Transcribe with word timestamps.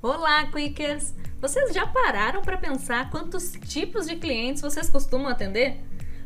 Olá, 0.00 0.46
Quickers! 0.46 1.12
Vocês 1.40 1.74
já 1.74 1.84
pararam 1.84 2.40
para 2.40 2.56
pensar 2.56 3.10
quantos 3.10 3.50
tipos 3.66 4.06
de 4.06 4.14
clientes 4.14 4.62
vocês 4.62 4.88
costumam 4.88 5.26
atender? 5.26 5.82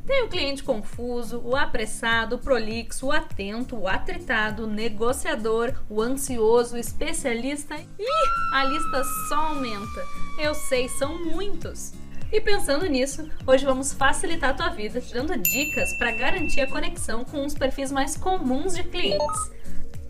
Tem 0.06 0.22
o 0.24 0.28
cliente 0.28 0.62
confuso, 0.62 1.40
o 1.42 1.56
apressado, 1.56 2.36
o 2.36 2.38
prolixo, 2.38 3.06
o 3.06 3.10
atento, 3.10 3.74
o 3.78 3.88
atritado, 3.88 4.64
o 4.64 4.66
negociador, 4.66 5.72
o 5.88 6.02
ansioso, 6.02 6.76
o 6.76 6.78
especialista. 6.78 7.74
Ih, 7.98 8.52
a 8.52 8.64
lista 8.64 9.04
só 9.30 9.36
aumenta. 9.36 10.04
Eu 10.38 10.54
sei, 10.54 10.86
são 10.90 11.24
muitos. 11.24 11.94
E 12.30 12.42
pensando 12.42 12.84
nisso, 12.84 13.26
hoje 13.46 13.64
vamos 13.64 13.94
facilitar 13.94 14.50
a 14.50 14.54
tua 14.54 14.68
vida, 14.68 15.00
te 15.00 15.14
dando 15.14 15.34
dicas 15.38 15.94
para 15.94 16.12
garantir 16.12 16.60
a 16.60 16.70
conexão 16.70 17.24
com 17.24 17.46
os 17.46 17.54
perfis 17.54 17.90
mais 17.90 18.18
comuns 18.18 18.74
de 18.74 18.82
clientes. 18.82 19.50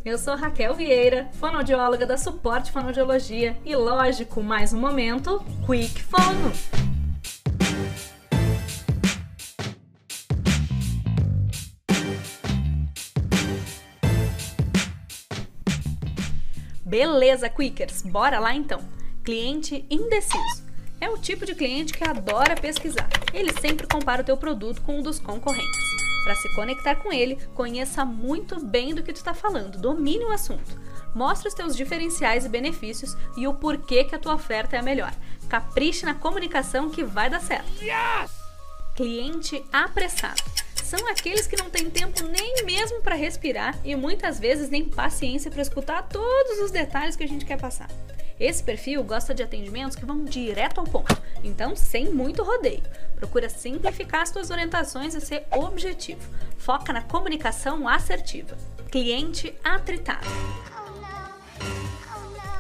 Eu 0.05 0.19
sou 0.19 0.35
Raquel 0.35 0.75
Vieira, 0.75 1.29
fonoaudióloga 1.35 2.05
da 2.05 2.19
Suporte 2.19 2.73
Fonoaudiologia 2.73 3.57
e, 3.65 3.77
lógico, 3.77 4.43
mais 4.43 4.73
um 4.73 4.81
momento, 4.81 5.39
Quick 5.65 6.03
Fono. 6.03 6.53
Beleza, 16.85 17.49
Quickers, 17.49 18.03
bora 18.03 18.41
lá 18.41 18.53
então. 18.57 18.81
Cliente 19.23 19.87
indeciso. 19.89 20.65
É 21.01 21.09
o 21.09 21.17
tipo 21.17 21.47
de 21.47 21.55
cliente 21.55 21.93
que 21.93 22.03
adora 22.03 22.57
pesquisar. 22.57 23.09
Ele 23.33 23.53
sempre 23.61 23.87
compara 23.87 24.23
o 24.23 24.25
teu 24.25 24.37
produto 24.37 24.83
com 24.83 24.99
o 24.99 25.03
dos 25.03 25.21
concorrentes. 25.21 25.92
Para 26.25 26.37
se 26.37 26.49
conectar 26.55 26.97
com 26.97 27.13
ele, 27.13 27.37
conheça 27.55 28.05
muito 28.05 28.65
bem 28.65 28.95
do 28.95 29.03
que 29.03 29.13
tu 29.13 29.17
está 29.17 29.35
falando, 29.35 29.79
domine 29.79 30.25
o 30.25 30.33
assunto. 30.33 30.81
Mostre 31.15 31.49
os 31.49 31.55
teus 31.55 31.77
diferenciais 31.77 32.45
e 32.45 32.49
benefícios 32.49 33.17
e 33.37 33.47
o 33.47 33.55
porquê 33.55 34.05
que 34.05 34.15
a 34.15 34.19
tua 34.19 34.35
oferta 34.35 34.77
é 34.77 34.79
a 34.79 34.83
melhor. 34.83 35.13
Capriche 35.49 36.07
na 36.07 36.15
comunicação 36.15 36.89
que 36.89 37.05
vai 37.05 37.29
dar 37.29 37.41
certo. 37.41 37.71
Yes! 37.83 38.31
Cliente 38.95 39.63
apressado. 39.73 40.43
São 40.83 41.09
aqueles 41.09 41.47
que 41.47 41.57
não 41.57 41.71
têm 41.71 41.91
tempo 41.91 42.23
nem 42.25 42.65
mesmo 42.65 43.01
para 43.01 43.15
respirar 43.15 43.79
e 43.83 43.97
muitas 43.97 44.39
vezes 44.39 44.69
nem 44.69 44.89
paciência 44.89 45.51
para 45.51 45.63
escutar 45.63 46.03
todos 46.03 46.59
os 46.61 46.71
detalhes 46.71 47.17
que 47.17 47.25
a 47.25 47.29
gente 47.29 47.45
quer 47.45 47.59
passar. 47.59 47.89
Esse 48.43 48.61
perfil 48.61 49.05
gosta 49.05 49.33
de 49.33 49.41
atendimentos 49.41 49.95
que 49.95 50.05
vão 50.05 50.25
direto 50.25 50.81
ao 50.81 50.85
ponto, 50.85 51.17
então 51.45 51.77
sem 51.77 52.11
muito 52.13 52.43
rodeio. 52.43 52.83
Procura 53.15 53.49
simplificar 53.49 54.23
as 54.23 54.31
suas 54.31 54.51
orientações 54.51 55.15
e 55.15 55.21
ser 55.21 55.45
objetivo. 55.53 56.21
Foca 56.59 56.93
na 56.93 57.03
comunicação 57.03 57.87
assertiva. 57.87 58.59
Cliente 58.91 59.55
atritado. 59.63 60.27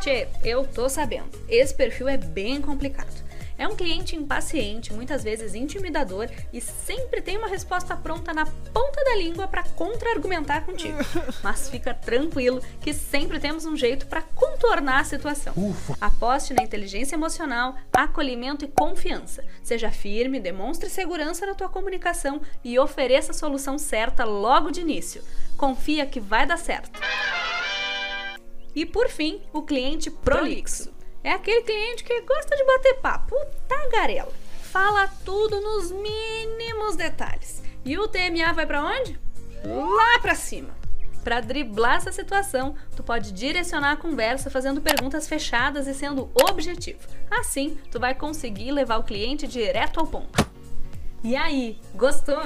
Tchê, 0.01 0.29
eu 0.45 0.65
tô 0.65 0.89
sabendo. 0.89 1.29
Esse 1.49 1.75
perfil 1.75 2.07
é 2.07 2.17
bem 2.17 2.61
complicado. 2.61 3.13
É 3.57 3.67
um 3.69 3.77
cliente 3.77 4.17
impaciente, 4.17 4.93
muitas 4.93 5.23
vezes 5.23 5.55
intimidador 5.55 6.29
e 6.53 6.61
sempre 6.61 7.21
tem 7.21 7.37
uma 7.37 7.49
resposta 7.49 7.97
pronta 7.97 8.33
na 8.33 8.47
ponta 8.47 9.05
da 9.05 9.17
língua 9.17 9.47
para 9.47 9.63
contra-argumentar 9.63 10.65
contigo. 10.65 10.99
Mas 11.43 11.69
fica 11.69 11.95
tranquilo 11.95 12.63
que 12.81 12.93
sempre 12.93 13.39
temos 13.39 13.65
um 13.65 13.77
jeito 13.77 14.07
para 14.07 14.23
contornar 14.23 15.01
a 15.01 15.05
situação. 15.05 15.53
Ufa. 15.57 15.97
Aposte 16.01 16.55
na 16.55 16.63
inteligência 16.63 17.15
emocional, 17.15 17.77
acolhimento 17.93 18.65
e 18.65 18.69
confiança. 18.69 19.45
Seja 19.63 19.91
firme, 19.91 20.41
demonstre 20.41 20.89
segurança 20.89 21.47
na 21.47 21.55
tua 21.55 21.69
comunicação 21.69 22.41
e 22.65 22.79
ofereça 22.79 23.33
a 23.33 23.35
solução 23.35 23.79
certa 23.79 24.25
logo 24.25 24.71
de 24.71 24.81
início. 24.81 25.23
Confia 25.57 26.07
que 26.07 26.21
vai 26.21 26.47
dar 26.47 26.59
certo. 26.59 27.01
E 28.75 28.87
por 28.87 29.09
fim, 29.09 29.43
o 29.53 29.63
cliente 29.63 30.11
prolixo. 30.11 30.91
É 31.25 31.33
aquele 31.33 31.63
cliente 31.63 32.03
que 32.03 32.21
gosta 32.23 32.57
de 32.57 32.65
bater 32.65 32.95
papo, 33.01 33.37
tagarela. 33.69 34.33
Fala 34.61 35.09
tudo 35.25 35.61
nos 35.61 35.93
mínimos 35.93 36.97
detalhes. 36.97 37.63
E 37.85 37.97
o 37.97 38.09
TMA 38.09 38.53
vai 38.53 38.67
para 38.67 38.85
onde? 38.85 39.19
Lá 39.65 40.19
para 40.21 40.35
cima. 40.35 40.75
Para 41.23 41.41
driblar 41.41 41.99
essa 41.99 42.11
situação, 42.11 42.75
tu 42.97 43.03
pode 43.05 43.31
direcionar 43.33 43.93
a 43.93 43.97
conversa 43.97 44.51
fazendo 44.51 44.81
perguntas 44.81 45.29
fechadas 45.29 45.87
e 45.87 45.95
sendo 45.95 46.29
objetivo. 46.35 46.99
Assim, 47.31 47.79
tu 47.93 48.01
vai 48.01 48.15
conseguir 48.15 48.73
levar 48.73 48.99
o 48.99 49.05
cliente 49.05 49.47
direto 49.47 50.01
ao 50.01 50.07
ponto. 50.07 50.45
E 51.23 51.37
aí, 51.37 51.79
gostou? 51.95 52.41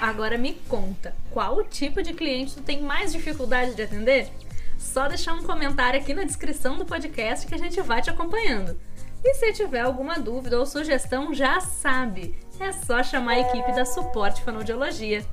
Agora 0.00 0.36
me 0.36 0.54
conta, 0.68 1.14
qual 1.30 1.58
o 1.58 1.62
tipo 1.62 2.02
de 2.02 2.12
cliente 2.12 2.56
tu 2.56 2.62
tem 2.62 2.80
mais 2.82 3.12
dificuldade 3.12 3.76
de 3.76 3.82
atender? 3.82 4.28
Só 4.78 5.08
deixar 5.08 5.34
um 5.34 5.42
comentário 5.42 6.00
aqui 6.00 6.14
na 6.14 6.24
descrição 6.24 6.76
do 6.76 6.84
podcast 6.84 7.46
que 7.46 7.54
a 7.54 7.58
gente 7.58 7.80
vai 7.80 8.02
te 8.02 8.10
acompanhando. 8.10 8.78
E 9.24 9.34
se 9.34 9.52
tiver 9.52 9.80
alguma 9.80 10.18
dúvida 10.18 10.58
ou 10.58 10.66
sugestão, 10.66 11.34
já 11.34 11.60
sabe, 11.60 12.38
é 12.60 12.70
só 12.72 13.02
chamar 13.02 13.32
a 13.32 13.40
equipe 13.40 13.72
da 13.72 13.84
Suporte 13.84 14.42
Fonoaudiologia. 14.42 15.24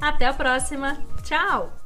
Até 0.00 0.26
a 0.26 0.34
próxima, 0.34 0.98
tchau! 1.22 1.85